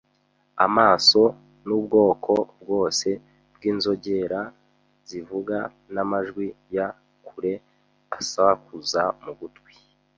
amaso, 0.65 1.21
n'ubwoko 1.65 2.33
bwose 2.61 3.09
bw'inzogera 3.55 4.41
zivuga 5.09 5.57
n'amajwi 5.93 6.45
ya 6.75 6.87
kure 7.27 7.53
asakuza 8.19 9.01
mu 9.23 9.31
gutwi. 9.39 9.73